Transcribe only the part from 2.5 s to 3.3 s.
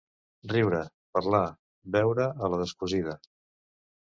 la descosida.